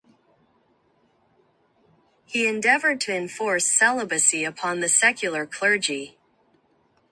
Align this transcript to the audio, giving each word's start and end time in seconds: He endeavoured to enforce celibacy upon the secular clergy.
He 2.25 2.47
endeavoured 2.47 2.99
to 3.01 3.13
enforce 3.15 3.71
celibacy 3.71 4.43
upon 4.43 4.79
the 4.79 4.89
secular 4.89 5.45
clergy. 5.45 6.17